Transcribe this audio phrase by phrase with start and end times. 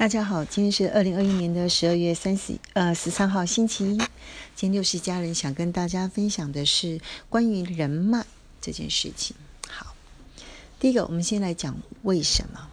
[0.00, 3.98] 大家好，今天是二零二一年的十二月三十呃十三号星期一。
[4.56, 8.24] 今天六十家人想跟大家分享的是关于人脉
[8.62, 9.36] 这件事情。
[9.68, 9.94] 好，
[10.78, 12.70] 第一个，我们先来讲为什么？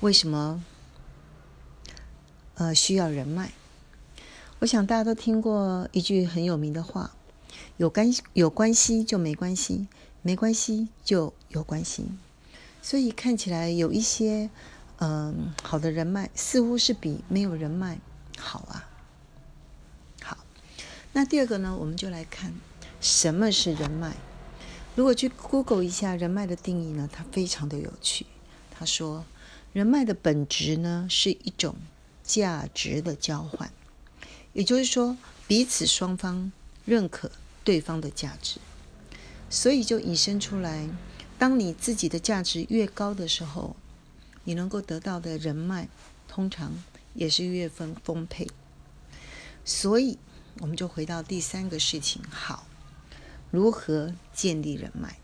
[0.00, 0.62] 为什么
[2.56, 3.48] 呃需要人脉？
[4.58, 7.12] 我想大家都听过一句很有名的话：
[7.78, 9.86] 有关有关系就没关系，
[10.20, 12.04] 没关系就有关系。
[12.82, 14.50] 所以看起来有一些。
[15.00, 18.00] 嗯，好的人脉似乎是比没有人脉
[18.36, 18.88] 好啊。
[20.20, 20.38] 好，
[21.12, 22.52] 那第二个呢，我们就来看
[23.00, 24.16] 什么是人脉。
[24.96, 28.26] 如果去 Google 一下人脉的定义呢，它非常的有趣。
[28.72, 29.24] 他说，
[29.72, 31.76] 人脉的本质呢是一种
[32.24, 33.72] 价值的交换，
[34.52, 36.50] 也就是说，彼此双方
[36.84, 37.30] 认可
[37.62, 38.58] 对方的价值，
[39.48, 40.88] 所以就引申出来，
[41.38, 43.76] 当你自己的价值越高的时候。
[44.48, 45.88] 你能够得到的人脉，
[46.26, 46.72] 通常
[47.12, 48.48] 也是越分丰沛。
[49.62, 50.16] 所以，
[50.60, 52.66] 我们就回到第三个事情：好，
[53.50, 55.18] 如何建立人脉？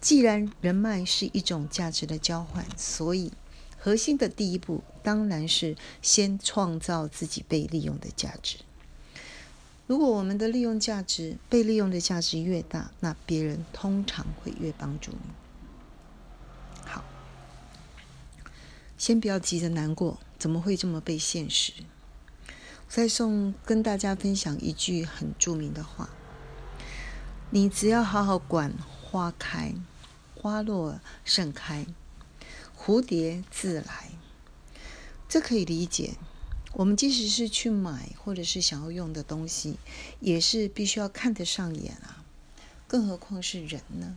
[0.00, 3.32] 既然人脉是一种价值的交换，所以
[3.76, 8.58] 核心的第一步当然是先创造自己被利用的价值。
[9.88, 15.18] 如果我们的利用价值、被利用的价值越大，那别人通常会越帮助你。
[19.06, 21.72] 先不要急着难过，怎么会这么被现实？
[22.88, 26.10] 再送跟大家分享一句很著名的话：
[27.50, 29.76] 你只要好好管花开，
[30.34, 31.86] 花落盛开，
[32.76, 34.10] 蝴蝶自来。
[35.28, 36.14] 这可以理解。
[36.72, 39.76] 我们即使是去买或者是想要用的东西，
[40.18, 42.24] 也是必须要看得上眼啊，
[42.88, 44.16] 更何况是人呢？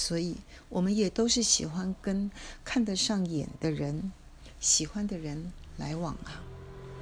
[0.00, 0.36] 所以，
[0.68, 2.30] 我们也都是喜欢跟
[2.64, 4.12] 看得上眼的人、
[4.60, 6.40] 喜欢的人来往啊，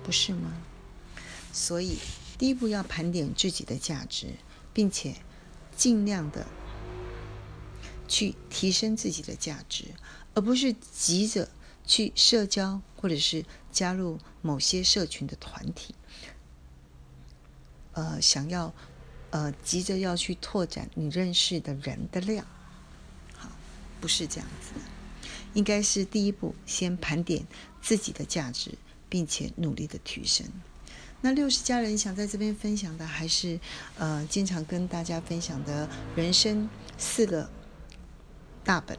[0.02, 0.50] 不是吗？
[1.52, 1.98] 所以，
[2.38, 4.28] 第一步要盘点自己的价值，
[4.72, 5.16] 并且
[5.76, 6.46] 尽量的
[8.08, 9.88] 去提升自己的价值，
[10.32, 11.50] 而不是急着
[11.84, 15.94] 去社交或者是加入某些社群的团体，
[17.92, 18.72] 呃，想要
[19.28, 22.46] 呃急着要去拓展你认识的人的量。
[24.06, 24.70] 不是这样子，
[25.52, 27.44] 应该是第一步，先盘点
[27.82, 28.70] 自己的价值，
[29.08, 30.46] 并且努力的提升。
[31.22, 33.58] 那六十家人想在这边分享的，还是
[33.98, 37.50] 呃，经常跟大家分享的人生四个
[38.62, 38.96] 大本，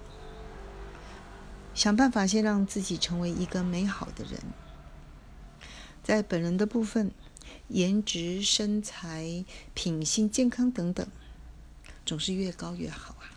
[1.73, 4.37] 想办法先让自己成为一个美好的人。
[6.03, 7.13] 在本人的部分，
[7.69, 11.07] 颜值、身材、品性、健康等等，
[12.05, 13.36] 总是越高越好啊。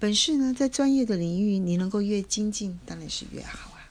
[0.00, 3.86] 本事呢，在专业的领域，你能够越精进，当然是越好啊。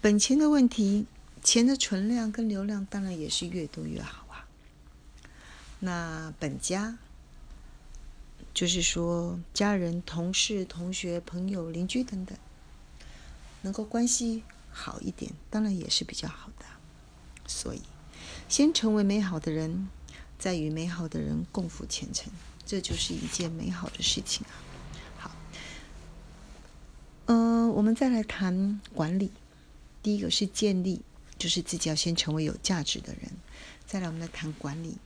[0.00, 1.06] 本钱的问题，
[1.44, 4.48] 钱的存量跟流量，当然也是越多越好啊。
[5.78, 6.98] 那本家，
[8.52, 12.36] 就是说家人、同事、同学、朋友、邻居等等，
[13.62, 14.42] 能够关系
[14.72, 16.64] 好一点，当然也是比较好的。
[17.46, 17.82] 所以，
[18.48, 19.88] 先成为美好的人，
[20.36, 22.32] 再与美好的人共赴前程。
[22.68, 24.52] 这就是一件美好的事情啊！
[25.16, 25.30] 好，
[27.24, 29.32] 嗯，我们再来谈管理。
[30.02, 31.00] 第一个是建立，
[31.38, 33.32] 就是自己要先成为有价值的人。
[33.86, 34.98] 再来，我们来谈管理。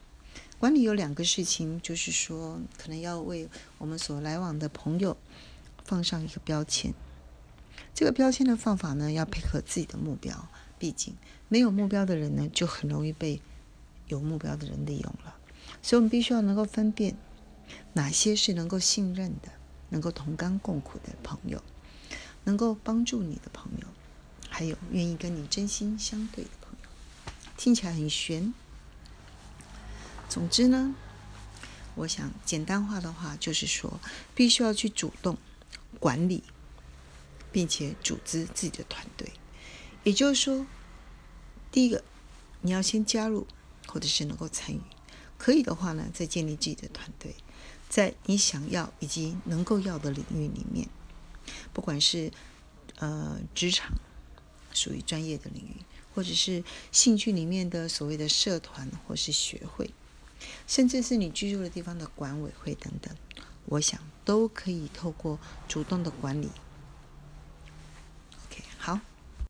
[0.59, 3.49] 管理有两个事情，就是说，可能要为
[3.79, 5.17] 我们所来往的朋友
[5.85, 6.93] 放上一个标签。
[7.95, 10.49] 这个标签的方法呢，要配合自己的目标。
[10.81, 11.15] 毕竟，
[11.49, 13.41] 没有目标的人呢，就很容易被
[14.09, 15.37] 有目标的人利用了。
[15.81, 17.17] 所以，我们必须要能够分辨。
[17.95, 19.53] 哪些是能够信任的、
[19.91, 21.63] 能够同甘共苦的朋友，
[22.45, 23.87] 能够帮助你的朋友，
[24.49, 27.33] 还有愿意跟你真心相对的朋友？
[27.57, 28.55] 听起来很玄。
[30.29, 30.95] 总之呢，
[31.95, 34.01] 我想简单化的话就是说，
[34.35, 35.37] 必须要去主动
[36.01, 36.43] 管理，
[37.53, 39.31] 并且组织自己的团队。
[40.03, 40.67] 也就是说，
[41.71, 42.03] 第一个，
[42.63, 43.47] 你要先加入，
[43.87, 44.81] 或者是能够参与。
[45.37, 47.35] 可以的话呢，再建立自己的团队。
[47.93, 50.89] 在你想要以及能够要的领域里面
[51.75, 52.33] 不管是
[52.97, 53.93] 呃职场
[54.73, 55.77] 属于专业的领域
[56.15, 59.91] 或者是兴趣里面的所谓的社团或是学会
[60.67, 63.15] 甚至是你居住的地方的管委会等等
[63.67, 66.49] 我想都可以透过主动的管理。
[68.47, 69.12] Ok 好。